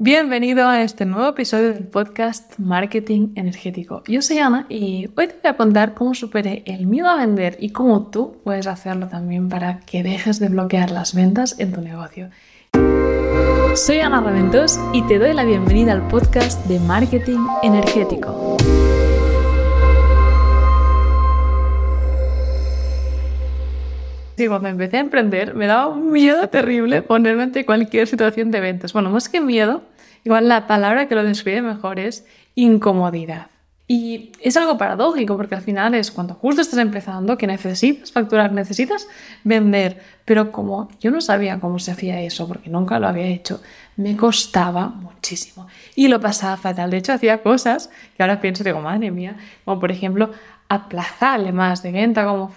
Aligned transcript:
Bienvenido 0.00 0.68
a 0.68 0.82
este 0.82 1.04
nuevo 1.06 1.30
episodio 1.30 1.74
del 1.74 1.82
podcast 1.82 2.56
Marketing 2.56 3.30
Energético. 3.34 4.04
Yo 4.06 4.22
soy 4.22 4.38
Ana 4.38 4.64
y 4.68 5.08
hoy 5.16 5.26
te 5.26 5.34
voy 5.42 5.50
a 5.50 5.56
contar 5.56 5.94
cómo 5.94 6.14
superé 6.14 6.62
el 6.66 6.86
miedo 6.86 7.08
a 7.08 7.16
vender 7.16 7.56
y 7.58 7.70
cómo 7.70 8.06
tú 8.06 8.36
puedes 8.44 8.68
hacerlo 8.68 9.08
también 9.08 9.48
para 9.48 9.80
que 9.80 10.04
dejes 10.04 10.38
de 10.38 10.50
bloquear 10.50 10.92
las 10.92 11.14
ventas 11.14 11.58
en 11.58 11.72
tu 11.72 11.80
negocio. 11.80 12.30
Soy 13.74 13.98
Ana 13.98 14.20
Raventos 14.20 14.78
y 14.92 15.02
te 15.02 15.18
doy 15.18 15.34
la 15.34 15.42
bienvenida 15.42 15.94
al 15.94 16.06
podcast 16.06 16.64
de 16.66 16.78
Marketing 16.78 17.44
Energético. 17.64 18.56
Sí, 24.38 24.46
cuando 24.46 24.68
empecé 24.68 24.98
a 24.98 25.00
emprender 25.00 25.56
me 25.56 25.66
daba 25.66 25.88
un 25.88 26.12
miedo 26.12 26.48
terrible 26.48 27.02
ponerme 27.02 27.42
ante 27.42 27.66
cualquier 27.66 28.06
situación 28.06 28.52
de 28.52 28.60
ventas. 28.60 28.92
Bueno, 28.92 29.10
más 29.10 29.28
que 29.28 29.40
miedo, 29.40 29.82
igual 30.22 30.48
la 30.48 30.68
palabra 30.68 31.08
que 31.08 31.16
lo 31.16 31.24
describe 31.24 31.60
mejor 31.60 31.98
es 31.98 32.24
incomodidad. 32.54 33.48
Y 33.88 34.30
es 34.40 34.56
algo 34.56 34.78
paradójico 34.78 35.36
porque 35.36 35.56
al 35.56 35.62
final 35.62 35.92
es 35.94 36.12
cuando 36.12 36.34
justo 36.34 36.62
estás 36.62 36.78
empezando 36.78 37.36
que 37.36 37.48
necesitas 37.48 38.12
facturar, 38.12 38.52
necesitas 38.52 39.08
vender, 39.42 40.00
pero 40.24 40.52
como 40.52 40.88
yo 41.00 41.10
no 41.10 41.20
sabía 41.20 41.58
cómo 41.58 41.80
se 41.80 41.90
hacía 41.90 42.20
eso 42.20 42.46
porque 42.46 42.70
nunca 42.70 43.00
lo 43.00 43.08
había 43.08 43.26
hecho, 43.26 43.60
me 43.96 44.16
costaba 44.16 44.86
muchísimo 44.86 45.66
y 45.96 46.06
lo 46.06 46.20
pasaba 46.20 46.56
fatal. 46.56 46.92
De 46.92 46.98
hecho, 46.98 47.12
hacía 47.12 47.42
cosas 47.42 47.90
que 48.16 48.22
ahora 48.22 48.40
pienso, 48.40 48.62
digo, 48.62 48.80
madre 48.80 49.10
mía, 49.10 49.34
como 49.64 49.80
por 49.80 49.90
ejemplo 49.90 50.30
aplazarle 50.68 51.50
más 51.50 51.82
de 51.82 51.90
venta, 51.90 52.24
como 52.24 52.52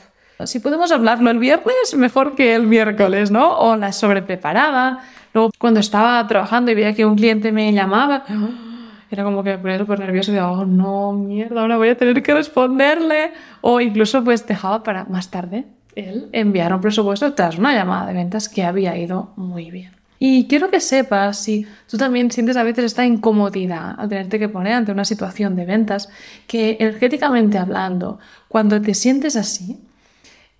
si 0.47 0.59
podemos 0.59 0.91
hablarlo 0.91 1.29
el 1.29 1.39
viernes, 1.39 1.95
mejor 1.95 2.35
que 2.35 2.55
el 2.55 2.67
miércoles, 2.67 3.31
¿no? 3.31 3.57
O 3.57 3.75
la 3.75 3.91
sobrepreparada. 3.91 4.99
Luego, 5.33 5.51
cuando 5.57 5.79
estaba 5.79 6.25
trabajando 6.27 6.71
y 6.71 6.75
veía 6.75 6.93
que 6.93 7.05
un 7.05 7.15
cliente 7.15 7.51
me 7.51 7.71
llamaba, 7.73 8.25
era 9.11 9.23
como 9.23 9.43
que 9.43 9.51
me 9.51 9.57
ponía 9.57 9.77
súper 9.77 9.99
nervioso 9.99 10.31
y 10.31 10.35
digo, 10.35 10.47
oh, 10.47 10.65
no, 10.65 11.13
mierda, 11.13 11.61
ahora 11.61 11.77
voy 11.77 11.89
a 11.89 11.97
tener 11.97 12.21
que 12.21 12.33
responderle. 12.33 13.33
O 13.61 13.79
incluso, 13.79 14.23
pues, 14.23 14.45
dejaba 14.45 14.83
para 14.83 15.05
más 15.05 15.29
tarde 15.29 15.65
él 15.95 16.29
enviar 16.31 16.73
un 16.73 16.81
presupuesto 16.81 17.33
tras 17.33 17.57
una 17.57 17.73
llamada 17.73 18.07
de 18.07 18.13
ventas 18.13 18.49
que 18.49 18.63
había 18.63 18.97
ido 18.97 19.33
muy 19.35 19.71
bien. 19.71 19.91
Y 20.23 20.47
quiero 20.47 20.69
que 20.69 20.79
sepas 20.79 21.39
si 21.39 21.65
tú 21.89 21.97
también 21.97 22.29
sientes 22.29 22.55
a 22.55 22.61
veces 22.61 22.85
esta 22.85 23.03
incomodidad 23.05 23.95
al 23.97 24.07
tenerte 24.07 24.37
que 24.37 24.49
poner 24.49 24.73
ante 24.73 24.91
una 24.91 25.03
situación 25.03 25.55
de 25.55 25.65
ventas, 25.65 26.09
que 26.45 26.77
energéticamente 26.79 27.57
hablando, 27.57 28.19
cuando 28.47 28.79
te 28.79 28.93
sientes 28.93 29.35
así, 29.35 29.79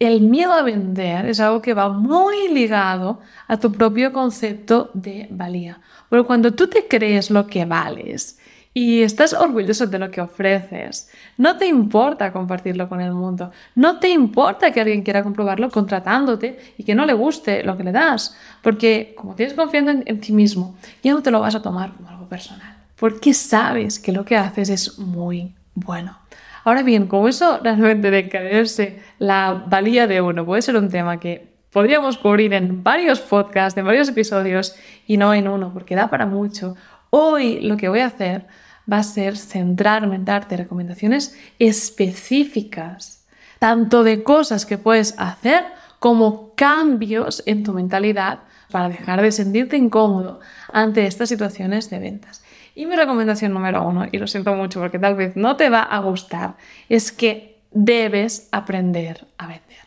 el 0.08 0.22
miedo 0.22 0.52
a 0.54 0.64
vender 0.64 1.28
es 1.28 1.40
algo 1.40 1.62
que 1.62 1.76
va 1.76 1.90
muy 1.90 2.48
ligado 2.48 3.20
a 3.48 3.58
tu 3.58 3.72
propio 3.72 4.12
concepto 4.12 4.90
de 4.96 5.28
valía. 5.30 5.80
Porque 6.10 6.26
cuando 6.26 6.54
tú 6.54 6.68
te 6.68 6.88
crees 6.88 7.30
lo 7.30 7.46
que 7.46 7.66
vales 7.66 8.40
y 8.74 9.04
estás 9.04 9.34
orgulloso 9.34 9.86
de 9.86 10.00
lo 10.00 10.10
que 10.10 10.22
ofreces, 10.22 11.12
no 11.38 11.56
te 11.58 11.68
importa 11.68 12.34
compartirlo 12.34 12.90
con 12.90 13.00
el 13.00 13.12
mundo, 13.12 13.52
no 13.76 14.00
te 14.00 14.10
importa 14.10 14.72
que 14.72 14.82
alguien 14.82 15.04
quiera 15.04 15.22
comprobarlo 15.22 15.70
contratándote 15.70 16.74
y 16.80 16.84
que 16.84 16.96
no 16.96 17.06
le 17.06 17.14
guste 17.14 17.64
lo 17.64 17.78
que 17.78 17.84
le 17.84 17.92
das, 17.92 18.36
porque 18.64 19.14
como 19.16 19.36
tienes 19.36 19.54
confianza 19.54 19.92
en, 19.92 20.04
en 20.08 20.20
ti 20.20 20.32
mismo, 20.32 20.76
ya 21.04 21.14
no 21.14 21.22
te 21.22 21.30
lo 21.30 21.42
vas 21.42 21.54
a 21.54 21.62
tomar 21.62 21.94
como 21.94 22.10
algo 22.10 22.28
personal, 22.28 22.76
porque 22.96 23.36
sabes 23.36 24.00
que 24.00 24.12
lo 24.12 24.26
que 24.26 24.36
haces 24.36 24.70
es 24.70 24.98
muy 24.98 25.54
bueno. 25.76 26.21
Ahora 26.64 26.84
bien, 26.84 27.08
como 27.08 27.28
eso 27.28 27.60
realmente 27.64 28.12
de 28.12 28.30
creerse 28.30 29.02
la 29.18 29.64
valía 29.68 30.08
de 30.08 30.22
uno 30.22 30.46
puede 30.46 30.62
ser 30.62 30.76
un 30.76 30.90
tema 30.90 31.20
que 31.20 31.52
podríamos 31.72 32.18
cubrir 32.18 32.54
en 32.54 32.84
varios 32.84 33.20
podcasts, 33.20 33.78
en 33.78 33.86
varios 33.86 34.10
episodios 34.10 34.76
y 35.08 35.18
no 35.18 35.34
en 35.34 35.48
uno, 35.48 35.74
porque 35.74 35.96
da 35.96 36.10
para 36.10 36.26
mucho, 36.26 36.76
hoy 37.10 37.62
lo 37.62 37.78
que 37.78 37.90
voy 37.90 38.02
a 38.02 38.08
hacer 38.08 38.46
va 38.92 38.98
a 38.98 39.04
ser 39.04 39.38
centrarme 39.38 40.16
en 40.16 40.26
darte 40.26 40.58
recomendaciones 40.58 41.38
específicas, 41.60 43.26
tanto 43.60 44.04
de 44.04 44.24
cosas 44.24 44.66
que 44.66 44.78
puedes 44.78 45.16
hacer 45.18 45.64
como 46.00 46.54
cambios 46.56 47.44
en 47.46 47.64
tu 47.64 47.74
mentalidad 47.74 48.40
para 48.72 48.90
dejar 48.90 49.22
de 49.22 49.32
sentirte 49.32 49.78
incómodo 49.78 50.40
ante 50.74 51.06
estas 51.06 51.30
situaciones 51.30 51.90
de 51.90 52.00
ventas. 52.00 52.44
Y 52.76 52.86
mi 52.86 52.96
recomendación 52.96 53.54
número 53.54 53.84
uno, 53.86 54.06
y 54.12 54.18
lo 54.18 54.28
siento 54.28 54.54
mucho 54.56 54.80
porque 54.80 55.00
tal 55.00 55.16
vez 55.16 55.36
no 55.36 55.56
te 55.58 55.70
va 55.70 55.84
a 55.84 56.00
gustar, 56.00 56.56
es 56.90 57.12
que 57.12 57.62
debes 57.72 58.48
aprender 58.52 59.28
a 59.38 59.48
vender. 59.48 59.82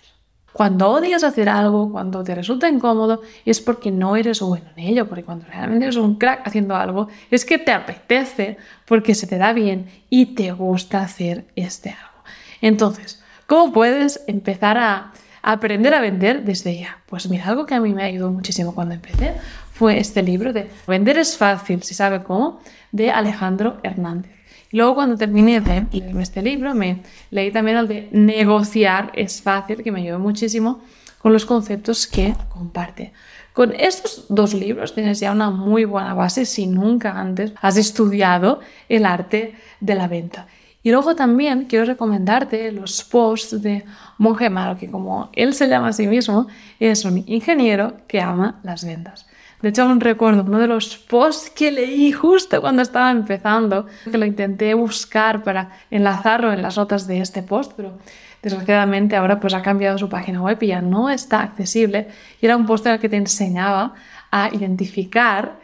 Cuando 0.55 0.89
odias 0.89 1.25
hacer 1.25 1.49
algo, 1.49 1.91
cuando 1.91 2.23
te 2.23 2.33
resulta 2.33 2.69
incómodo, 2.69 3.23
es 3.45 3.61
porque 3.61 3.91
no 3.91 4.15
eres 4.15 4.41
bueno 4.41 4.67
en 4.77 4.85
ello, 4.85 5.09
porque 5.09 5.25
cuando 5.25 5.47
realmente 5.47 5.85
eres 5.85 5.97
un 5.97 6.15
crack 6.15 6.47
haciendo 6.47 6.77
algo, 6.77 7.09
es 7.29 7.45
que 7.45 7.59
te 7.59 7.73
apetece, 7.73 8.57
porque 8.87 9.17
se 9.17 9.27
te 9.27 9.37
da 9.37 9.53
bien 9.53 9.89
y 10.11 10.37
te 10.37 10.53
gusta 10.53 11.01
hacer 11.01 11.47
este 11.57 11.91
algo. 11.91 12.23
Entonces, 12.61 13.21
¿cómo 13.49 13.73
puedes 13.73 14.23
empezar 14.29 14.79
a 14.79 15.13
aprender 15.43 15.93
a 15.93 16.01
vender 16.01 16.45
desde 16.45 16.79
ya? 16.79 16.99
Pues 17.07 17.29
mira, 17.29 17.47
algo 17.47 17.67
que 17.67 17.75
a 17.75 17.81
mí 17.81 17.93
me 17.93 18.05
ayudó 18.05 18.31
muchísimo 18.31 18.77
cuando 18.77 18.95
empecé 18.95 19.35
fue 19.75 19.99
este 19.99 20.23
libro 20.23 20.53
de 20.53 20.71
Vender 20.87 21.19
es 21.19 21.37
fácil, 21.37 21.83
si 21.83 21.95
sabe 21.95 22.23
cómo, 22.23 22.61
de 22.93 23.11
Alejandro 23.11 23.79
Hernández. 23.83 24.31
Luego 24.71 24.95
cuando 24.95 25.17
terminé 25.17 25.61
de 25.61 25.87
leer 25.93 26.17
este 26.21 26.43
libro, 26.43 26.75
me 26.75 27.03
leí 27.31 27.51
también 27.51 27.79
el 27.79 27.89
de 27.89 28.09
Negociar 28.13 29.11
es 29.15 29.43
fácil, 29.43 29.83
que 29.83 29.91
me 29.91 30.01
ayudó 30.01 30.21
muchísimo 30.21 30.81
con 31.19 31.33
los 31.33 31.45
conceptos 31.45 32.07
que 32.07 32.35
comparte. 32.49 33.13
Con 33.53 33.73
estos 33.73 34.27
dos 34.29 34.55
libros 34.55 34.95
tienes 34.95 35.19
ya 35.19 35.33
una 35.33 35.51
muy 35.51 35.85
buena 35.85 36.15
base 36.15 36.45
si 36.45 36.67
nunca 36.69 37.19
antes 37.19 37.53
has 37.61 37.77
estudiado 37.77 38.61
el 38.89 39.05
arte 39.05 39.55
de 39.81 39.95
la 39.97 40.07
venta. 40.07 40.47
Y 40.85 40.91
luego 40.91 41.17
también 41.17 41.65
quiero 41.65 41.85
recomendarte 41.85 42.71
los 42.71 43.03
posts 43.03 43.61
de 43.61 43.85
Monje 44.19 44.51
Malo, 44.51 44.79
que 44.79 44.91
como 44.91 45.31
él 45.33 45.55
se 45.55 45.67
llama 45.67 45.89
a 45.89 45.93
sí 45.93 46.07
mismo, 46.07 46.47
es 46.79 47.05
un 47.05 47.25
ingeniero 47.27 47.97
que 48.07 48.21
ama 48.21 48.61
las 48.63 48.85
ventas. 48.85 49.27
De 49.65 49.71
hecho, 49.71 49.85
aún 49.85 49.99
recuerdo 49.99 50.43
uno 50.43 50.59
de 50.59 50.67
los 50.67 50.99
posts 50.99 51.49
que 51.49 51.73
leí 51.73 52.13
justo 52.13 52.61
cuando 52.61 52.83
estaba 52.83 53.11
empezando, 53.11 53.87
que 54.05 54.19
lo 54.19 54.27
intenté 54.27 54.75
buscar 54.75 55.43
para 55.43 55.71
enlazarlo 55.91 56.53
en 56.53 56.61
las 56.61 56.77
notas 56.77 57.07
de 57.07 57.21
este 57.21 57.43
post, 57.43 57.73
pero 57.75 57.97
desgraciadamente 58.43 59.17
ahora 59.17 59.41
pues 59.41 59.55
ha 59.55 59.63
cambiado 59.63 59.97
su 59.97 60.11
página 60.11 60.43
web 60.43 60.59
y 60.61 60.67
ya 60.67 60.83
no 60.83 61.09
está 61.09 61.41
accesible. 61.41 62.09
Y 62.43 62.45
era 62.45 62.59
un 62.59 62.67
post 62.67 62.85
en 62.85 62.93
el 62.93 62.99
que 62.99 63.09
te 63.09 63.17
enseñaba 63.17 63.95
a 64.31 64.51
identificar 64.53 65.59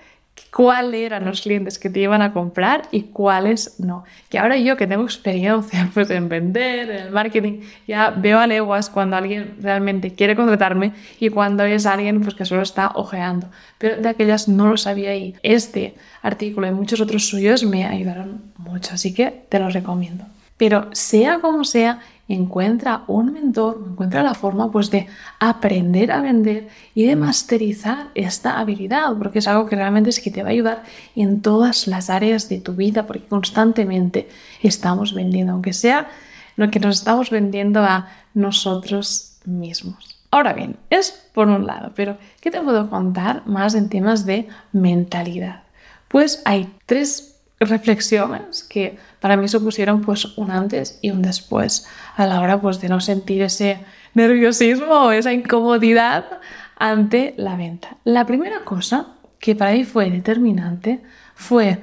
cuáles 0.53 1.03
eran 1.03 1.25
los 1.25 1.41
clientes 1.41 1.79
que 1.79 1.91
te 1.91 2.01
iban 2.01 2.23
a 2.23 2.33
comprar 2.33 2.83
y 2.91 3.03
cuáles 3.03 3.79
no. 3.81 4.05
Que 4.29 4.39
ahora 4.39 4.57
yo 4.57 4.77
que 4.77 4.87
tengo 4.87 5.05
experiencia 5.05 5.91
pues, 5.95 6.11
en 6.11 6.29
vender, 6.29 6.91
en 6.91 6.97
el 7.07 7.11
marketing, 7.11 7.61
ya 7.87 8.11
veo 8.11 8.39
a 8.39 8.47
leguas 8.47 8.91
cuando 8.91 9.17
alguien 9.17 9.57
realmente 9.61 10.13
quiere 10.13 10.37
contratarme 10.37 10.93
y 11.19 11.29
cuando 11.29 11.65
es 11.65 11.87
alguien 11.87 12.21
pues, 12.21 12.35
que 12.35 12.45
solo 12.45 12.63
está 12.63 12.93
ojeando. 12.95 13.49
Pero 13.79 13.97
de 13.97 14.09
aquellas 14.09 14.49
no 14.49 14.69
lo 14.69 14.77
sabía 14.77 15.15
y 15.17 15.35
este 15.43 15.95
artículo 16.23 16.67
y 16.67 16.73
muchos 16.73 17.01
otros 17.01 17.29
suyos 17.29 17.65
me 17.65 17.87
ayudaron 17.87 18.43
mucho, 18.57 18.95
así 18.95 19.15
que 19.15 19.45
te 19.49 19.59
los 19.59 19.73
recomiendo. 19.73 20.25
Pero 20.57 20.91
sea 20.93 21.39
como 21.39 21.65
sea, 21.65 22.01
encuentra 22.31 23.03
un 23.09 23.33
mentor, 23.33 23.85
encuentra 23.91 24.23
la 24.23 24.35
forma 24.35 24.71
pues 24.71 24.91
de 24.91 25.09
aprender 25.41 26.13
a 26.13 26.21
vender 26.21 26.69
y 26.95 27.05
de 27.05 27.17
masterizar 27.17 28.09
esta 28.15 28.61
habilidad, 28.61 29.17
porque 29.19 29.41
es 29.41 29.49
algo 29.49 29.67
que 29.67 29.77
realmente 29.77 30.11
es 30.11 30.21
que 30.21 30.31
te 30.31 30.43
va 30.43 30.51
a 30.51 30.53
ayudar 30.53 30.85
en 31.17 31.43
todas 31.43 31.89
las 31.89 32.09
áreas 32.09 32.49
de 32.49 32.61
tu 32.61 32.75
vida, 32.75 33.07
porque 33.07 33.27
constantemente 33.27 34.29
estamos 34.63 35.13
vendiendo, 35.13 35.53
aunque 35.53 35.73
sea 35.73 36.09
lo 36.57 36.71
que 36.71 36.79
nos 36.79 36.99
estamos 36.99 37.31
vendiendo 37.31 37.83
a 37.83 38.09
nosotros 38.35 39.39
mismos. 39.45 40.21
Ahora 40.31 40.53
bien, 40.53 40.77
es 40.91 41.11
por 41.35 41.49
un 41.49 41.67
lado, 41.67 41.91
pero 41.97 42.17
¿qué 42.41 42.53
te 42.53 42.61
puedo 42.61 42.89
contar 42.89 43.45
más 43.47 43.75
en 43.75 43.89
temas 43.89 44.25
de 44.25 44.49
mentalidad? 44.73 45.65
Pues 46.07 46.43
hay 46.45 46.73
tres 46.87 47.41
reflexiones 47.59 48.63
que 48.63 48.99
para 49.21 49.37
mí 49.37 49.49
supusieron 49.49 50.01
pues 50.01 50.37
un 50.37 50.51
antes 50.51 50.99
y 51.03 51.11
un 51.11 51.23
después 51.23 51.87
a 52.17 52.27
la 52.27 52.41
hora 52.41 52.61
pues 52.61 52.81
de 52.81 52.89
no 52.89 53.01
sentir 53.01 53.43
ese 53.43 53.85
nerviosismo 54.15 55.07
o 55.07 55.11
esa 55.13 55.33
incomodidad 55.33 56.41
ante 56.77 57.35
la 57.37 57.57
venta. 57.57 57.97
La 58.05 58.27
primera 58.27 58.65
cosa 58.65 59.09
que 59.39 59.55
para 59.55 59.73
mí 59.73 59.85
fue 59.85 60.11
determinante 60.11 61.03
fue 61.35 61.83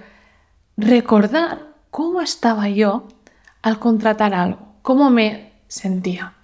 recordar 0.75 1.67
cómo 1.91 2.21
estaba 2.21 2.69
yo 2.69 3.07
al 3.61 3.79
contratar 3.79 4.33
algo, 4.33 4.75
cómo 4.81 5.09
me 5.09 5.53
sentía. 5.67 6.36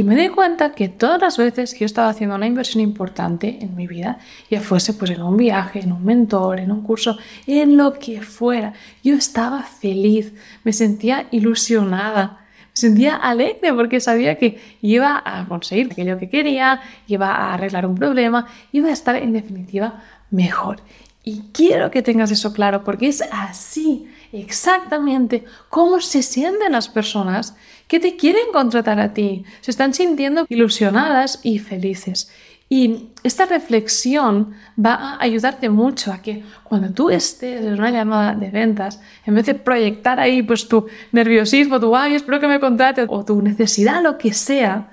Y 0.00 0.02
me 0.02 0.16
di 0.16 0.30
cuenta 0.30 0.72
que 0.72 0.88
todas 0.88 1.20
las 1.20 1.36
veces 1.36 1.74
que 1.74 1.80
yo 1.80 1.84
estaba 1.84 2.08
haciendo 2.08 2.34
una 2.34 2.46
inversión 2.46 2.82
importante 2.82 3.58
en 3.60 3.76
mi 3.76 3.86
vida, 3.86 4.18
ya 4.50 4.62
fuese 4.62 4.94
pues 4.94 5.10
en 5.10 5.20
un 5.20 5.36
viaje, 5.36 5.80
en 5.80 5.92
un 5.92 6.02
mentor, 6.02 6.58
en 6.58 6.72
un 6.72 6.80
curso, 6.80 7.18
en 7.46 7.76
lo 7.76 7.92
que 7.92 8.22
fuera, 8.22 8.72
yo 9.04 9.14
estaba 9.14 9.62
feliz, 9.62 10.32
me 10.64 10.72
sentía 10.72 11.26
ilusionada, 11.32 12.38
me 12.48 12.76
sentía 12.76 13.14
alegre 13.14 13.74
porque 13.74 14.00
sabía 14.00 14.38
que 14.38 14.58
iba 14.80 15.22
a 15.22 15.44
conseguir 15.46 15.92
aquello 15.92 16.18
que 16.18 16.30
quería, 16.30 16.80
iba 17.06 17.34
a 17.34 17.52
arreglar 17.52 17.84
un 17.84 17.96
problema, 17.96 18.46
iba 18.72 18.88
a 18.88 18.92
estar 18.92 19.16
en 19.16 19.34
definitiva 19.34 20.02
mejor. 20.30 20.80
Y 21.24 21.42
quiero 21.52 21.90
que 21.90 22.00
tengas 22.00 22.30
eso 22.30 22.54
claro 22.54 22.84
porque 22.84 23.08
es 23.08 23.22
así 23.30 24.09
exactamente 24.32 25.44
cómo 25.68 26.00
se 26.00 26.22
sienten 26.22 26.72
las 26.72 26.88
personas 26.88 27.56
que 27.88 28.00
te 28.00 28.16
quieren 28.16 28.52
contratar 28.52 29.00
a 29.00 29.12
ti. 29.12 29.44
Se 29.60 29.70
están 29.70 29.94
sintiendo 29.94 30.46
ilusionadas 30.48 31.40
y 31.42 31.58
felices. 31.58 32.30
Y 32.72 33.08
esta 33.24 33.46
reflexión 33.46 34.52
va 34.78 34.94
a 34.94 35.22
ayudarte 35.22 35.68
mucho 35.68 36.12
a 36.12 36.22
que 36.22 36.44
cuando 36.62 36.90
tú 36.90 37.10
estés 37.10 37.60
en 37.60 37.72
una 37.72 37.90
llamada 37.90 38.36
de 38.36 38.48
ventas, 38.50 39.00
en 39.26 39.34
vez 39.34 39.46
de 39.46 39.54
proyectar 39.54 40.20
ahí 40.20 40.44
pues 40.44 40.68
tu 40.68 40.86
nerviosismo, 41.10 41.80
tu 41.80 41.96
ay, 41.96 42.14
espero 42.14 42.38
que 42.38 42.46
me 42.46 42.60
contrate 42.60 43.06
o 43.08 43.24
tu 43.24 43.42
necesidad, 43.42 44.00
lo 44.00 44.18
que 44.18 44.32
sea, 44.32 44.88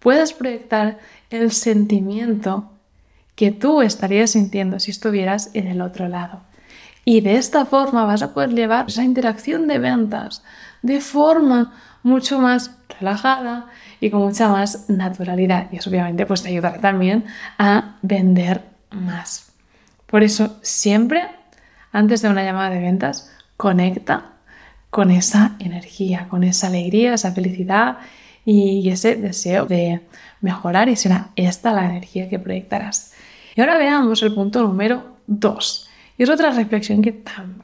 puedas 0.00 0.32
proyectar 0.32 0.98
el 1.30 1.52
sentimiento 1.52 2.72
que 3.36 3.52
tú 3.52 3.80
estarías 3.80 4.32
sintiendo 4.32 4.80
si 4.80 4.90
estuvieras 4.90 5.50
en 5.54 5.68
el 5.68 5.82
otro 5.82 6.08
lado. 6.08 6.40
Y 7.04 7.20
de 7.22 7.36
esta 7.36 7.64
forma 7.64 8.04
vas 8.04 8.22
a 8.22 8.34
poder 8.34 8.50
llevar 8.50 8.86
esa 8.88 9.02
interacción 9.02 9.66
de 9.66 9.78
ventas 9.78 10.42
de 10.82 11.00
forma 11.00 11.72
mucho 12.02 12.38
más 12.38 12.76
relajada 12.98 13.66
y 14.00 14.10
con 14.10 14.22
mucha 14.22 14.48
más 14.48 14.88
naturalidad. 14.88 15.68
Y 15.70 15.76
eso 15.76 15.90
obviamente 15.90 16.26
pues, 16.26 16.42
te 16.42 16.48
ayudará 16.48 16.80
también 16.80 17.24
a 17.58 17.96
vender 18.02 18.64
más. 18.90 19.52
Por 20.06 20.22
eso 20.22 20.58
siempre, 20.62 21.28
antes 21.92 22.22
de 22.22 22.28
una 22.28 22.44
llamada 22.44 22.70
de 22.70 22.80
ventas, 22.80 23.30
conecta 23.56 24.32
con 24.88 25.10
esa 25.10 25.56
energía, 25.58 26.26
con 26.28 26.42
esa 26.42 26.66
alegría, 26.66 27.14
esa 27.14 27.32
felicidad 27.32 27.98
y 28.44 28.88
ese 28.88 29.16
deseo 29.16 29.66
de 29.66 30.00
mejorar 30.40 30.88
y 30.88 30.96
será 30.96 31.28
esta 31.36 31.72
la 31.72 31.84
energía 31.84 32.28
que 32.28 32.38
proyectarás. 32.38 33.12
Y 33.54 33.60
ahora 33.60 33.78
veamos 33.78 34.22
el 34.22 34.34
punto 34.34 34.62
número 34.62 35.16
2 35.26 35.89
y 36.20 36.22
es 36.22 36.28
otra 36.28 36.50
reflexión 36.50 37.00
que, 37.00 37.22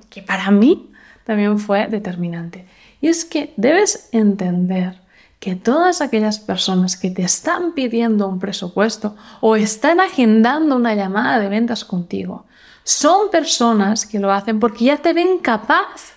que 0.08 0.22
para 0.22 0.50
mí 0.50 0.88
también 1.24 1.58
fue 1.58 1.88
determinante. 1.88 2.64
Y 3.02 3.08
es 3.08 3.26
que 3.26 3.52
debes 3.58 4.08
entender 4.12 4.98
que 5.38 5.56
todas 5.56 6.00
aquellas 6.00 6.38
personas 6.38 6.96
que 6.96 7.10
te 7.10 7.20
están 7.20 7.74
pidiendo 7.74 8.26
un 8.26 8.38
presupuesto 8.38 9.14
o 9.42 9.56
están 9.56 10.00
agendando 10.00 10.74
una 10.74 10.94
llamada 10.94 11.38
de 11.38 11.50
ventas 11.50 11.84
contigo, 11.84 12.46
son 12.82 13.30
personas 13.30 14.06
que 14.06 14.20
lo 14.20 14.32
hacen 14.32 14.58
porque 14.58 14.86
ya 14.86 14.96
te 14.96 15.12
ven 15.12 15.36
capaz 15.40 16.14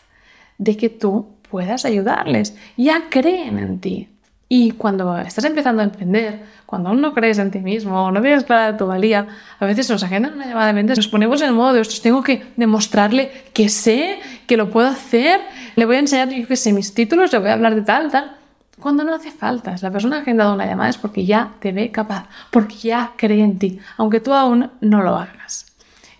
de 0.57 0.77
que 0.77 0.87
tú 0.87 1.27
puedas 1.51 1.83
ayudarles, 1.83 2.55
ya 2.77 3.09
creen 3.09 3.59
en 3.59 3.81
ti. 3.81 4.07
Y 4.51 4.71
cuando 4.71 5.15
estás 5.19 5.45
empezando 5.45 5.83
a 5.83 5.85
emprender, 5.85 6.41
cuando 6.65 6.89
aún 6.89 7.01
no 7.01 7.13
crees 7.13 7.37
en 7.37 7.51
ti 7.51 7.59
mismo 7.59 8.11
no 8.11 8.19
tienes 8.19 8.43
clara 8.43 8.75
tu 8.75 8.87
valía, 8.87 9.27
a 9.59 9.65
veces 9.67 9.87
nos 9.91 10.01
agendan 10.01 10.33
una 10.33 10.47
llamada 10.47 10.65
de 10.65 10.73
ventas, 10.73 10.97
nos 10.97 11.07
ponemos 11.07 11.39
en 11.43 11.53
modo 11.53 11.73
de, 11.73 11.81
estos 11.81 12.01
tengo 12.01 12.23
que 12.23 12.43
demostrarle 12.57 13.31
que 13.53 13.69
sé, 13.69 14.19
que 14.47 14.57
lo 14.57 14.71
puedo 14.71 14.87
hacer, 14.87 15.39
le 15.75 15.85
voy 15.85 15.97
a 15.97 15.99
enseñar, 15.99 16.29
yo 16.29 16.47
que 16.47 16.55
sé, 16.55 16.73
mis 16.73 16.95
títulos, 16.95 17.31
le 17.31 17.37
voy 17.37 17.49
a 17.49 17.53
hablar 17.53 17.75
de 17.75 17.83
tal, 17.83 18.09
tal. 18.09 18.37
Cuando 18.79 19.03
no 19.03 19.13
hace 19.13 19.29
falta, 19.29 19.75
la 19.79 19.91
persona 19.91 20.17
ha 20.17 20.21
agendado 20.21 20.55
una 20.55 20.65
llamada 20.65 20.89
es 20.89 20.97
porque 20.97 21.27
ya 21.27 21.51
te 21.59 21.71
ve 21.71 21.91
capaz, 21.91 22.27
porque 22.49 22.75
ya 22.75 23.11
cree 23.17 23.43
en 23.43 23.59
ti, 23.59 23.79
aunque 23.97 24.19
tú 24.19 24.33
aún 24.33 24.71
no 24.81 25.03
lo 25.03 25.15
hagas. 25.15 25.67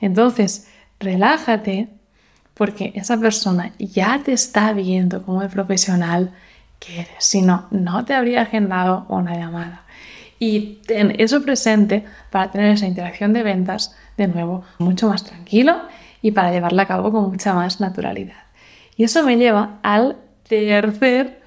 Entonces, 0.02 0.68
relájate 1.00 1.90
porque 2.54 2.92
esa 2.94 3.18
persona 3.18 3.72
ya 3.80 4.22
te 4.24 4.34
está 4.34 4.72
viendo 4.74 5.24
como 5.24 5.42
el 5.42 5.50
profesional 5.50 6.32
que 6.80 7.08
si 7.20 7.42
no, 7.42 7.68
no 7.72 8.06
te 8.06 8.14
habría 8.14 8.42
agendado 8.42 9.06
una 9.10 9.36
llamada. 9.36 9.84
Y 10.40 10.80
ten 10.88 11.14
eso 11.20 11.42
presente 11.44 12.06
para 12.32 12.50
tener 12.50 12.72
esa 12.72 12.88
interacción 12.88 13.34
de 13.34 13.44
ventas 13.44 13.96
de 14.18 14.28
nuevo 14.28 14.64
mucho 14.78 15.10
más 15.10 15.24
tranquilo 15.24 15.82
y 16.22 16.32
para 16.32 16.52
llevarla 16.52 16.84
a 16.84 16.88
cabo 16.88 17.12
con 17.12 17.30
mucha 17.30 17.54
más 17.54 17.80
naturalidad. 17.80 18.44
Y 18.96 19.04
eso 19.04 19.24
me 19.24 19.38
lleva 19.38 19.80
al 19.84 20.18
tercer 20.48 21.42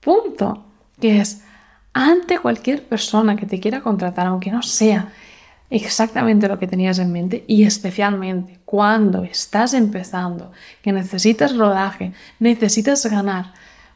punto, 0.00 0.64
que 1.00 1.20
es 1.20 1.42
ante 1.92 2.38
cualquier 2.38 2.84
persona 2.84 3.36
que 3.36 3.46
te 3.46 3.60
quiera 3.60 3.80
contratar, 3.80 4.26
aunque 4.26 4.50
no 4.50 4.62
sea 4.62 5.12
exactamente 5.70 6.48
lo 6.48 6.58
que 6.58 6.66
tenías 6.66 6.98
en 6.98 7.12
mente 7.12 7.44
y 7.46 7.64
especialmente 7.64 8.58
cuando 8.64 9.24
estás 9.24 9.74
empezando, 9.74 10.52
que 10.82 10.92
necesitas 10.92 11.56
rodaje, 11.56 12.12
necesitas 12.38 13.04
ganar, 13.06 13.52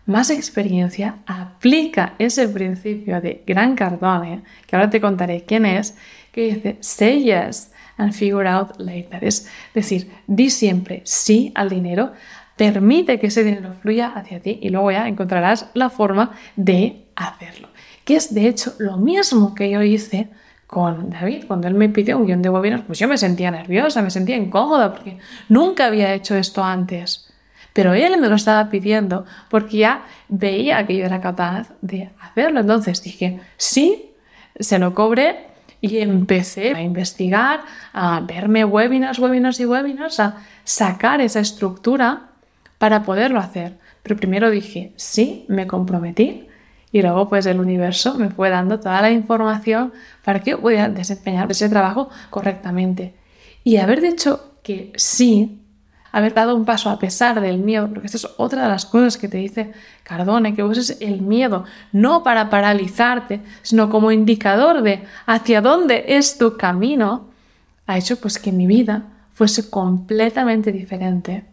más 0.06 0.30
experiencia, 0.30 1.16
aplica 1.26 2.14
ese 2.18 2.48
principio 2.48 3.20
de 3.20 3.42
Gran 3.46 3.74
Cardone, 3.74 4.42
que 4.66 4.76
ahora 4.76 4.90
te 4.90 5.00
contaré 5.00 5.44
quién 5.44 5.66
es, 5.66 5.96
que 6.32 6.54
dice 6.54 6.76
say 6.80 7.22
yes 7.22 7.72
and 7.96 8.12
figure 8.12 8.48
out 8.48 8.78
later. 8.78 9.24
Es 9.24 9.48
decir, 9.74 10.10
di 10.26 10.50
siempre 10.50 11.02
sí 11.04 11.52
al 11.54 11.68
dinero, 11.68 12.12
permite 12.56 13.18
que 13.18 13.28
ese 13.28 13.44
dinero 13.44 13.74
fluya 13.80 14.12
hacia 14.14 14.40
ti 14.40 14.58
y 14.60 14.70
luego 14.70 14.90
ya 14.90 15.08
encontrarás 15.08 15.70
la 15.74 15.90
forma 15.90 16.32
de 16.56 17.06
hacerlo. 17.16 17.68
Que 18.04 18.16
es 18.16 18.34
de 18.34 18.48
hecho 18.48 18.74
lo 18.78 18.96
mismo 18.96 19.54
que 19.54 19.70
yo 19.70 19.82
hice 19.82 20.28
con 20.66 21.10
David. 21.10 21.44
Cuando 21.46 21.68
él 21.68 21.74
me 21.74 21.88
pidió 21.88 22.16
un 22.16 22.26
guion 22.26 22.42
de 22.42 22.48
webinars, 22.48 22.84
pues 22.84 22.98
yo 22.98 23.06
me 23.06 23.18
sentía 23.18 23.50
nerviosa, 23.50 24.02
me 24.02 24.10
sentía 24.10 24.36
incómoda 24.36 24.92
porque 24.92 25.18
nunca 25.48 25.86
había 25.86 26.14
hecho 26.14 26.34
esto 26.34 26.64
antes. 26.64 27.31
Pero 27.72 27.94
él 27.94 28.20
me 28.20 28.28
lo 28.28 28.36
estaba 28.36 28.68
pidiendo 28.70 29.24
porque 29.48 29.78
ya 29.78 30.04
veía 30.28 30.86
que 30.86 30.96
yo 30.96 31.04
era 31.04 31.20
capaz 31.20 31.68
de 31.80 32.10
hacerlo. 32.20 32.60
Entonces 32.60 33.02
dije, 33.02 33.40
sí, 33.56 34.10
se 34.58 34.78
lo 34.78 34.94
cobré 34.94 35.46
y 35.80 35.98
empecé 35.98 36.74
a 36.74 36.82
investigar, 36.82 37.62
a 37.92 38.20
verme 38.20 38.64
webinars, 38.64 39.18
webinars 39.18 39.58
y 39.60 39.66
webinars, 39.66 40.20
a 40.20 40.36
sacar 40.64 41.20
esa 41.20 41.40
estructura 41.40 42.28
para 42.78 43.02
poderlo 43.02 43.40
hacer. 43.40 43.78
Pero 44.02 44.16
primero 44.16 44.50
dije, 44.50 44.92
sí, 44.96 45.44
me 45.48 45.66
comprometí 45.66 46.48
y 46.92 47.00
luego 47.00 47.28
pues 47.28 47.46
el 47.46 47.58
universo 47.58 48.14
me 48.14 48.28
fue 48.28 48.50
dando 48.50 48.78
toda 48.78 49.00
la 49.00 49.10
información 49.10 49.92
para 50.24 50.40
que 50.40 50.52
yo 50.52 50.60
pudiera 50.60 50.88
desempeñar 50.88 51.50
ese 51.50 51.68
trabajo 51.68 52.10
correctamente. 52.30 53.14
Y 53.64 53.78
haber 53.78 54.00
dicho 54.00 54.52
que 54.62 54.92
sí 54.96 55.61
haber 56.12 56.34
dado 56.34 56.54
un 56.54 56.64
paso 56.64 56.90
a 56.90 56.98
pesar 56.98 57.40
del 57.40 57.58
miedo, 57.58 57.88
porque 57.88 58.06
esta 58.06 58.18
es 58.18 58.28
otra 58.36 58.62
de 58.62 58.68
las 58.68 58.86
cosas 58.86 59.16
que 59.16 59.28
te 59.28 59.38
dice 59.38 59.72
Cardone, 60.04 60.54
que 60.54 60.62
uses 60.62 60.98
el 61.00 61.22
miedo 61.22 61.64
no 61.90 62.22
para 62.22 62.50
paralizarte, 62.50 63.40
sino 63.62 63.90
como 63.90 64.12
indicador 64.12 64.82
de 64.82 65.04
hacia 65.26 65.62
dónde 65.62 66.04
es 66.08 66.38
tu 66.38 66.56
camino, 66.56 67.28
ha 67.86 67.98
hecho 67.98 68.20
pues 68.20 68.38
que 68.38 68.52
mi 68.52 68.66
vida 68.66 69.04
fuese 69.32 69.70
completamente 69.70 70.70
diferente 70.70 71.44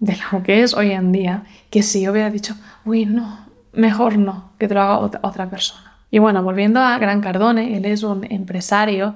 de 0.00 0.16
lo 0.32 0.42
que 0.42 0.62
es 0.62 0.74
hoy 0.74 0.90
en 0.90 1.12
día, 1.12 1.44
que 1.70 1.82
si 1.82 2.02
yo 2.02 2.12
hubiera 2.12 2.30
dicho, 2.30 2.54
uy, 2.84 3.06
no, 3.06 3.46
mejor 3.72 4.18
no, 4.18 4.52
que 4.58 4.66
te 4.66 4.74
lo 4.74 4.82
haga 4.82 4.98
otra 5.22 5.48
persona. 5.48 5.94
Y 6.10 6.18
bueno, 6.18 6.42
volviendo 6.42 6.80
a 6.80 6.96
Gran 6.98 7.20
Cardone, 7.20 7.76
él 7.76 7.84
es 7.84 8.02
un 8.02 8.24
empresario 8.30 9.14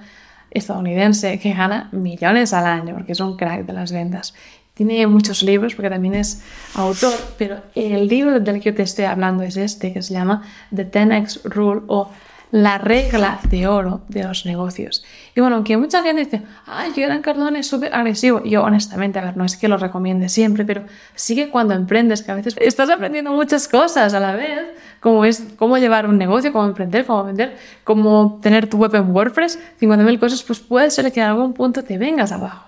estadounidense 0.51 1.39
que 1.39 1.53
gana 1.53 1.89
millones 1.93 2.53
al 2.53 2.67
año, 2.67 2.95
porque 2.95 3.13
es 3.13 3.21
un 3.21 3.37
crack 3.37 3.67
de 3.67 3.73
las 3.73 3.93
ventas. 3.93 4.35
Tiene 4.79 5.05
muchos 5.09 5.43
libros 5.43 5.75
porque 5.75 5.91
también 5.91 6.15
es 6.15 6.41
autor, 6.77 7.13
pero 7.37 7.57
el 7.75 8.07
libro 8.07 8.39
del 8.39 8.61
que 8.61 8.71
yo 8.71 8.77
te 8.77 8.85
estoy 8.85 9.07
hablando 9.07 9.43
es 9.43 9.57
este, 9.57 9.93
que 9.93 10.03
se 10.03 10.15
llama 10.15 10.45
The 10.73 10.89
10X 10.89 11.43
Rule 11.43 11.81
o 11.89 12.13
La 12.53 12.79
regla 12.79 13.41
de 13.51 13.67
oro 13.67 14.03
de 14.07 14.23
los 14.23 14.47
negocios. 14.47 15.05
Y 15.35 15.41
bueno, 15.41 15.57
aunque 15.57 15.77
mucha 15.77 16.05
gente 16.05 16.25
dice, 16.25 16.43
ay, 16.65 16.93
Gran 16.95 17.23
Cardone 17.23 17.59
es 17.59 17.67
súper 17.67 17.93
agresivo, 17.93 18.45
yo 18.45 18.63
honestamente, 18.63 19.19
a 19.19 19.25
ver, 19.25 19.37
no 19.37 19.45
es 19.45 19.57
que 19.57 19.67
lo 19.67 19.79
recomiende 19.79 20.29
siempre, 20.29 20.65
pero 20.65 20.85
sí 21.17 21.35
que 21.35 21.51
cuando 21.51 21.75
emprendes, 21.75 22.23
que 22.23 22.31
a 22.31 22.37
veces 22.37 22.55
estás 22.61 22.89
aprendiendo 22.89 23.33
muchas 23.33 23.67
cosas 23.67 24.15
a 24.15 24.21
la 24.21 24.37
vez, 24.37 24.61
como 25.01 25.25
es 25.25 25.43
cómo 25.57 25.77
llevar 25.79 26.07
un 26.07 26.19
negocio, 26.19 26.53
cómo 26.53 26.67
emprender, 26.67 27.05
cómo 27.05 27.25
vender, 27.25 27.57
cómo 27.83 28.39
tener 28.41 28.71
tu 28.71 28.79
web 28.79 28.95
en 28.95 29.11
WordPress, 29.11 29.59
50.000 29.81 30.21
cosas, 30.21 30.45
pues 30.45 30.61
puede 30.61 30.89
ser 30.93 31.13
que 31.13 31.19
en 31.19 31.27
algún 31.27 31.53
punto 31.53 31.83
te 31.83 31.99
vengas 31.99 32.31
abajo. 32.31 32.68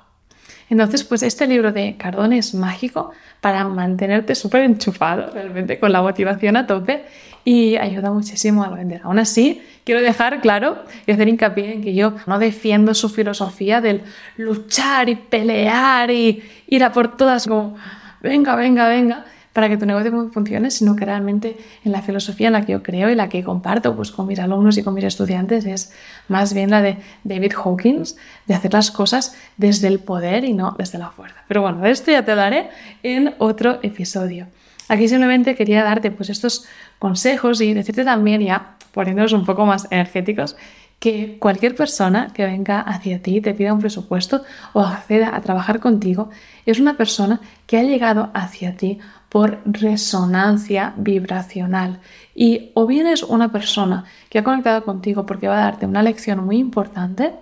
Entonces, 0.71 1.03
pues 1.03 1.23
este 1.25 1.47
libro 1.49 1.73
de 1.73 1.97
Cardone 1.97 2.39
es 2.39 2.55
mágico 2.55 3.11
para 3.41 3.65
mantenerte 3.65 4.37
súper 4.37 4.63
enchufado, 4.63 5.31
realmente 5.33 5.81
con 5.81 5.93
la 5.93 6.01
motivación 6.01 6.57
a 6.57 6.67
tope 6.67 7.05
y 7.45 7.77
ayuda 7.77 8.13
muchísimo 8.13 8.63
a 8.63 8.71
vender. 8.71 9.01
Aún 9.03 9.19
así, 9.19 9.63
quiero 9.85 10.01
dejar 10.01 10.41
claro 10.41 10.79
y 11.07 11.13
hacer 11.13 11.29
hincapié 11.29 11.75
en 11.75 11.83
que 11.83 11.95
yo 11.95 12.15
no 12.27 12.39
defiendo 12.39 12.95
su 12.95 13.09
filosofía 13.09 13.81
del 13.81 14.03
luchar 14.37 15.09
y 15.09 15.17
pelear 15.17 16.11
y 16.13 16.43
ir 16.69 16.85
a 16.85 16.93
por 16.93 17.17
todas 17.17 17.49
como 17.49 17.77
venga, 18.21 18.55
venga, 18.55 18.89
venga, 18.89 19.25
para 19.53 19.69
que 19.69 19.77
tu 19.77 19.87
negocio 19.87 20.31
funcione, 20.33 20.71
sino 20.71 20.95
que 20.97 21.05
realmente 21.05 21.57
en 21.85 21.93
la 21.93 22.03
filosofía 22.03 22.49
en 22.49 22.53
la 22.53 22.65
que 22.65 22.73
yo 22.73 22.83
creo 22.83 23.11
y 23.11 23.15
la 23.15 23.29
que 23.29 23.43
comparto 23.43 23.97
pues, 23.97 24.11
con 24.11 24.27
mis 24.27 24.39
alumnos 24.39 24.79
y 24.79 24.83
con 24.83 24.95
mis 24.95 25.05
estudiantes 25.05 25.65
es 25.65 25.93
más 26.29 26.55
bien 26.55 26.71
la 26.71 26.83
de 26.83 26.99
David 27.25 27.53
Hawkins, 27.65 28.17
de 28.47 28.55
hacer 28.55 28.73
las 28.73 28.91
cosas 28.91 29.35
desde 29.57 29.89
el 29.89 29.99
poder 29.99 30.45
y 30.45 30.53
no 30.53 30.77
desde 30.79 30.99
la 30.99 31.11
fuerza. 31.11 31.43
Pero 31.49 31.63
bueno, 31.63 31.81
de 31.81 31.91
esto 31.91 32.11
ya 32.11 32.25
te 32.25 32.31
hablaré 32.31 32.71
en 33.03 33.35
otro 33.39 33.81
episodio. 33.83 34.47
Aquí 34.89 35.09
simplemente 35.09 35.55
quería 35.55 35.85
darte 35.85 36.11
pues 36.11 36.31
estos 36.31 36.67
consejos 36.99 37.61
y 37.61 37.75
decirte 37.75 38.05
también 38.05 38.41
ya, 38.41 38.77
poniéndolos 38.93 39.33
un 39.33 39.45
poco 39.45 39.65
más 39.67 39.87
energéticos, 39.91 40.57
que 40.99 41.39
cualquier 41.39 41.75
persona 41.75 42.33
que 42.35 42.45
venga 42.45 42.81
hacia 42.81 43.23
ti, 43.23 43.41
te 43.41 43.55
pida 43.55 43.73
un 43.73 43.81
presupuesto 43.81 44.43
o 44.75 44.81
acceda 44.81 45.35
a 45.35 45.41
trabajar 45.41 45.81
contigo, 45.81 46.29
es 46.67 46.79
una 46.79 46.97
persona 46.97 47.41
que 47.67 47.79
ha 47.79 47.83
llegado 47.83 48.31
hacia 48.35 48.77
ti 48.77 48.99
por 49.31 49.61
resonancia 49.65 50.93
vibracional. 50.97 52.01
Y 52.35 52.73
o 52.75 52.87
bien 52.87 53.07
es 53.07 53.23
una 53.23 53.51
persona 53.51 54.05
que 54.29 54.41
ha 54.41 54.45
conectado 54.45 54.85
contigo 54.85 55.25
porque 55.25 55.49
va 55.49 55.59
a 55.59 55.65
darte 55.65 55.87
una 55.87 56.03
lección 56.03 56.45
muy 56.45 56.59
importante, 56.59 57.33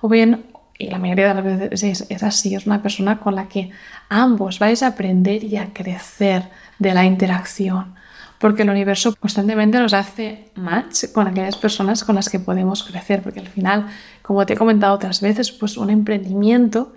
o 0.00 0.08
bien, 0.08 0.46
y 0.78 0.88
la 0.88 0.98
mayoría 0.98 1.28
de 1.28 1.34
las 1.34 1.70
veces 1.70 2.06
es, 2.08 2.22
así, 2.22 2.54
es 2.54 2.66
una 2.66 2.82
persona 2.82 3.20
con 3.20 3.36
la 3.36 3.46
que 3.46 3.70
ambos 4.08 4.58
vais 4.58 4.82
a 4.82 4.88
aprender 4.88 5.44
y 5.44 5.56
a 5.56 5.72
crecer 5.72 6.48
de 6.80 6.94
la 6.94 7.04
interacción 7.04 7.94
porque 8.38 8.62
el 8.62 8.68
universo 8.68 9.14
constantemente 9.16 9.78
nos 9.78 9.94
hace 9.94 10.50
match 10.54 11.04
con 11.14 11.26
aquellas 11.28 11.56
personas 11.56 12.04
con 12.04 12.16
las 12.16 12.28
que 12.28 12.38
podemos 12.38 12.82
crecer, 12.82 13.22
porque 13.22 13.40
al 13.40 13.46
final, 13.46 13.86
como 14.20 14.44
te 14.44 14.52
he 14.52 14.56
comentado 14.56 14.92
otras 14.92 15.22
veces, 15.22 15.50
pues 15.50 15.78
un 15.78 15.88
emprendimiento 15.88 16.92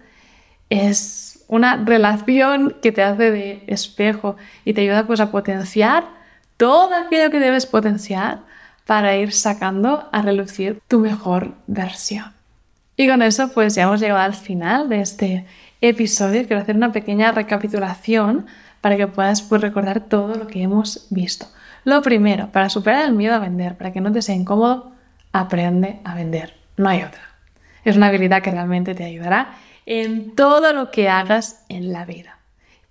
es 0.70 1.44
una 1.48 1.78
relación 1.78 2.76
que 2.82 2.92
te 2.92 3.04
hace 3.04 3.32
de 3.32 3.64
espejo 3.68 4.36
y 4.66 4.74
te 4.74 4.82
ayuda 4.82 5.08
pues 5.08 5.20
a 5.20 5.32
potenciar 5.32 6.06
todo 6.58 6.94
aquello 6.96 7.32
que 7.32 7.40
debes 7.40 7.66
potenciar 7.66 8.40
para 8.86 9.16
ir 9.16 9.32
sacando 9.32 10.10
a 10.12 10.22
relucir 10.22 10.82
tu 10.88 11.00
mejor 11.00 11.54
versión. 11.68 12.34
Y 12.96 13.08
con 13.08 13.22
eso 13.22 13.50
pues 13.54 13.76
ya 13.76 13.84
hemos 13.84 14.00
llegado 14.00 14.22
al 14.22 14.34
final 14.34 14.90
de 14.90 15.02
este 15.02 15.46
episodio. 15.82 16.46
Quiero 16.48 16.62
hacer 16.62 16.76
una 16.76 16.92
pequeña 16.92 17.32
recapitulación 17.32 18.48
para 18.82 18.98
que 18.98 19.08
puedas 19.08 19.42
pues, 19.44 19.62
recordar 19.62 20.02
todo 20.02 20.36
lo 20.36 20.48
que 20.48 20.64
hemos 20.64 21.08
visto. 21.10 21.48
Lo 21.84 22.02
primero, 22.02 22.52
para 22.52 22.70
superar 22.70 23.06
el 23.06 23.14
miedo 23.14 23.36
a 23.36 23.40
vender, 23.40 23.78
para 23.78 23.94
que 23.94 24.02
no 24.02 24.12
te 24.12 24.22
sea 24.22 24.36
incómodo, 24.36 24.92
aprende 25.32 26.00
a 26.04 26.16
vender. 26.16 26.56
No 26.76 26.90
hay 26.90 27.04
otra. 27.04 27.22
Es 27.86 27.96
una 27.96 28.08
habilidad 28.08 28.42
que 28.42 28.52
realmente 28.52 28.96
te 28.96 29.06
ayudará 29.06 29.52
en 29.88 30.36
todo 30.36 30.74
lo 30.74 30.92
que 30.92 31.08
hagas 31.10 31.64
en 31.70 31.94
la 31.94 32.06
vida. 32.06 32.38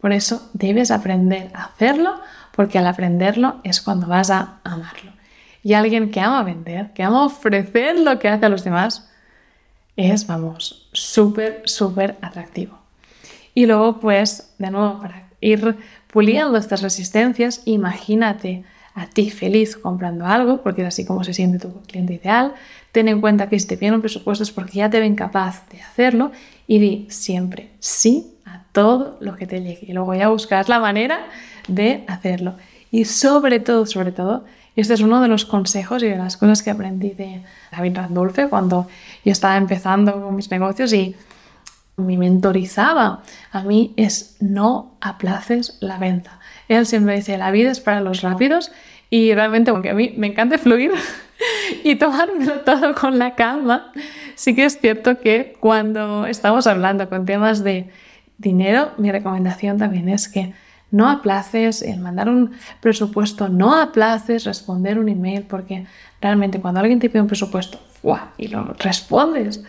Por 0.00 0.12
eso 0.12 0.50
debes 0.54 0.90
aprender 0.90 1.50
a 1.54 1.66
hacerlo, 1.66 2.14
porque 2.52 2.78
al 2.78 2.86
aprenderlo 2.86 3.60
es 3.64 3.82
cuando 3.82 4.06
vas 4.06 4.30
a 4.30 4.60
amarlo. 4.64 5.12
Y 5.62 5.74
alguien 5.74 6.10
que 6.10 6.20
ama 6.20 6.42
vender, 6.42 6.92
que 6.94 7.02
ama 7.02 7.24
ofrecer 7.24 8.00
lo 8.00 8.18
que 8.18 8.28
hace 8.28 8.46
a 8.46 8.48
los 8.48 8.64
demás, 8.64 9.10
es, 9.96 10.26
vamos, 10.26 10.88
súper, 10.92 11.62
súper 11.66 12.16
atractivo. 12.22 12.78
Y 13.54 13.66
luego, 13.66 14.00
pues, 14.00 14.54
de 14.58 14.70
nuevo, 14.70 15.00
para 15.00 15.28
ir 15.40 15.76
puliendo 16.06 16.56
estas 16.56 16.80
resistencias, 16.80 17.60
imagínate 17.66 18.64
a 18.96 19.06
ti 19.06 19.30
feliz 19.30 19.76
comprando 19.76 20.24
algo, 20.24 20.62
porque 20.62 20.80
es 20.80 20.88
así 20.88 21.04
como 21.04 21.22
se 21.22 21.34
siente 21.34 21.58
tu 21.58 21.82
cliente 21.82 22.14
ideal. 22.14 22.54
Ten 22.92 23.08
en 23.08 23.20
cuenta 23.20 23.48
que 23.50 23.60
si 23.60 23.66
te 23.66 23.76
piden 23.76 23.94
un 23.94 24.00
presupuesto 24.00 24.42
es 24.42 24.50
porque 24.50 24.78
ya 24.78 24.88
te 24.88 24.98
ven 25.00 25.14
capaz 25.14 25.68
de 25.68 25.82
hacerlo 25.82 26.32
y 26.66 26.78
di 26.78 27.06
siempre 27.10 27.68
sí 27.78 28.32
a 28.46 28.62
todo 28.72 29.18
lo 29.20 29.36
que 29.36 29.46
te 29.46 29.60
llegue. 29.60 29.84
Y 29.86 29.92
luego 29.92 30.14
ya 30.14 30.28
buscarás 30.28 30.70
la 30.70 30.80
manera 30.80 31.26
de 31.68 32.04
hacerlo. 32.08 32.54
Y 32.90 33.04
sobre 33.04 33.60
todo, 33.60 33.84
sobre 33.84 34.12
todo, 34.12 34.46
este 34.76 34.94
es 34.94 35.02
uno 35.02 35.20
de 35.20 35.28
los 35.28 35.44
consejos 35.44 36.02
y 36.02 36.06
de 36.06 36.16
las 36.16 36.38
cosas 36.38 36.62
que 36.62 36.70
aprendí 36.70 37.10
de 37.10 37.42
David 37.70 37.96
Randolph 37.96 38.38
cuando 38.48 38.88
yo 39.26 39.32
estaba 39.32 39.58
empezando 39.58 40.22
con 40.22 40.34
mis 40.34 40.50
negocios 40.50 40.94
y 40.94 41.14
me 41.96 42.16
mentorizaba. 42.18 43.22
A 43.50 43.62
mí 43.62 43.94
es 43.96 44.36
no 44.40 44.96
aplaces 45.00 45.78
la 45.80 45.98
venta. 45.98 46.40
Él 46.68 46.86
siempre 46.86 47.16
dice, 47.16 47.38
la 47.38 47.50
vida 47.50 47.70
es 47.70 47.80
para 47.80 48.00
los 48.00 48.22
rápidos 48.22 48.72
y 49.10 49.34
realmente, 49.34 49.70
aunque 49.70 49.90
a 49.90 49.94
mí 49.94 50.14
me 50.16 50.26
encanta 50.28 50.58
fluir 50.58 50.92
y 51.84 51.96
tomármelo 51.96 52.60
todo 52.60 52.94
con 52.94 53.18
la 53.18 53.34
calma, 53.34 53.92
sí 54.34 54.54
que 54.54 54.64
es 54.64 54.80
cierto 54.80 55.20
que 55.20 55.56
cuando 55.60 56.26
estamos 56.26 56.66
hablando 56.66 57.08
con 57.08 57.24
temas 57.24 57.62
de 57.62 57.90
dinero, 58.38 58.92
mi 58.98 59.10
recomendación 59.10 59.78
también 59.78 60.08
es 60.08 60.28
que 60.28 60.54
no 60.90 61.08
aplaces 61.08 61.82
el 61.82 62.00
mandar 62.00 62.28
un 62.28 62.52
presupuesto, 62.80 63.48
no 63.48 63.74
aplaces 63.74 64.44
responder 64.44 64.98
un 64.98 65.08
email, 65.08 65.42
porque 65.42 65.86
realmente 66.20 66.60
cuando 66.60 66.80
alguien 66.80 67.00
te 67.00 67.08
pide 67.08 67.20
un 67.20 67.26
presupuesto 67.26 67.80
y 68.38 68.48
lo 68.48 68.64
respondes 68.78 69.64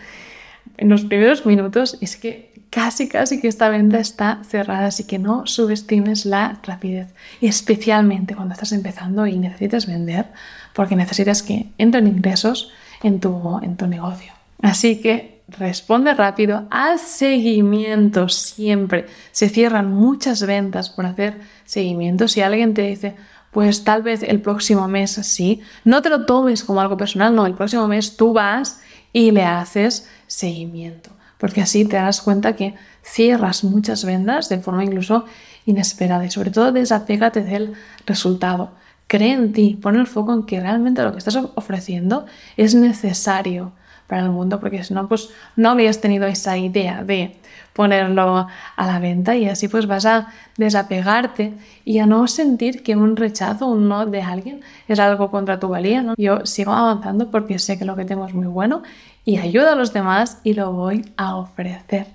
en 0.78 0.88
los 0.88 1.04
primeros 1.04 1.44
minutos, 1.44 1.98
es 2.00 2.16
que 2.16 2.52
casi, 2.70 3.08
casi 3.08 3.40
que 3.40 3.48
esta 3.48 3.68
venta 3.68 3.98
está 3.98 4.42
cerrada, 4.48 4.86
así 4.86 5.04
que 5.04 5.18
no 5.18 5.46
subestimes 5.46 6.24
la 6.24 6.60
rapidez, 6.62 7.08
especialmente 7.40 8.34
cuando 8.34 8.54
estás 8.54 8.72
empezando 8.72 9.26
y 9.26 9.38
necesitas 9.38 9.86
vender, 9.86 10.26
porque 10.74 10.96
necesitas 10.96 11.42
que 11.42 11.66
entren 11.78 12.06
ingresos 12.06 12.72
en 13.02 13.20
tu, 13.20 13.60
en 13.62 13.76
tu 13.76 13.86
negocio. 13.86 14.32
Así 14.62 15.00
que 15.00 15.40
responde 15.48 16.14
rápido, 16.14 16.66
haz 16.70 17.00
seguimiento 17.00 18.28
siempre. 18.28 19.06
Se 19.32 19.48
cierran 19.48 19.92
muchas 19.92 20.46
ventas 20.46 20.90
por 20.90 21.06
hacer 21.06 21.40
seguimiento. 21.64 22.28
Si 22.28 22.40
alguien 22.40 22.74
te 22.74 22.82
dice, 22.82 23.14
pues 23.50 23.84
tal 23.84 24.02
vez 24.02 24.22
el 24.22 24.40
próximo 24.40 24.88
mes 24.88 25.10
sí, 25.10 25.60
no 25.84 26.02
te 26.02 26.10
lo 26.10 26.26
tomes 26.26 26.64
como 26.64 26.80
algo 26.80 26.96
personal, 26.96 27.34
no, 27.34 27.46
el 27.46 27.54
próximo 27.54 27.88
mes 27.88 28.16
tú 28.16 28.32
vas 28.32 28.80
y 29.12 29.30
le 29.30 29.44
haces 29.44 30.08
seguimiento 30.26 31.10
porque 31.38 31.62
así 31.62 31.84
te 31.84 31.96
das 31.96 32.20
cuenta 32.20 32.54
que 32.54 32.74
cierras 33.02 33.64
muchas 33.64 34.04
vendas 34.04 34.48
de 34.48 34.58
forma 34.58 34.84
incluso 34.84 35.24
inesperada 35.64 36.24
y 36.26 36.30
sobre 36.30 36.50
todo 36.50 36.72
desapégate 36.72 37.42
del 37.42 37.74
resultado. 38.06 38.72
Cree 39.06 39.32
en 39.32 39.52
ti, 39.52 39.78
pon 39.80 39.96
el 39.96 40.06
foco 40.06 40.34
en 40.34 40.42
que 40.44 40.60
realmente 40.60 41.02
lo 41.02 41.12
que 41.12 41.18
estás 41.18 41.38
ofreciendo 41.54 42.26
es 42.56 42.74
necesario 42.74 43.72
para 44.08 44.22
el 44.22 44.30
mundo, 44.30 44.58
porque 44.58 44.82
si 44.82 44.94
no, 44.94 45.06
pues 45.06 45.30
no 45.54 45.70
habías 45.70 46.00
tenido 46.00 46.26
esa 46.26 46.56
idea 46.56 47.04
de 47.04 47.36
ponerlo 47.74 48.48
a 48.74 48.86
la 48.86 48.98
venta 48.98 49.36
y 49.36 49.48
así 49.48 49.68
pues 49.68 49.86
vas 49.86 50.04
a 50.04 50.32
desapegarte 50.56 51.52
y 51.84 52.00
a 52.00 52.06
no 52.06 52.26
sentir 52.26 52.82
que 52.82 52.96
un 52.96 53.14
rechazo, 53.16 53.66
un 53.66 53.88
no 53.88 54.04
de 54.06 54.20
alguien 54.20 54.62
es 54.88 54.98
algo 54.98 55.30
contra 55.30 55.60
tu 55.60 55.68
valía. 55.68 56.14
Yo 56.16 56.44
sigo 56.44 56.72
avanzando 56.72 57.30
porque 57.30 57.60
sé 57.60 57.78
que 57.78 57.84
lo 57.84 57.94
que 57.94 58.04
tengo 58.04 58.26
es 58.26 58.34
muy 58.34 58.48
bueno 58.48 58.82
y 59.24 59.36
ayuda 59.36 59.74
a 59.74 59.76
los 59.76 59.92
demás 59.92 60.40
y 60.42 60.54
lo 60.54 60.72
voy 60.72 61.04
a 61.16 61.36
ofrecer. 61.36 62.06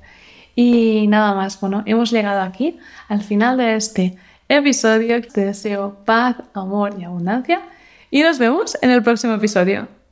Y 0.56 1.08
nada 1.08 1.34
más, 1.34 1.60
bueno, 1.62 1.84
hemos 1.86 2.12
llegado 2.12 2.42
aquí 2.42 2.78
al 3.08 3.22
final 3.22 3.58
de 3.58 3.76
este 3.76 4.18
episodio. 4.50 5.22
Te 5.22 5.46
deseo 5.46 5.96
paz, 6.06 6.36
amor 6.54 6.96
y 7.00 7.06
abundancia 7.06 7.62
y 8.12 8.22
nos 8.22 8.38
vemos 8.38 8.78
en 8.82 8.90
el 8.90 9.02
próximo 9.02 9.34
episodio. 9.36 10.03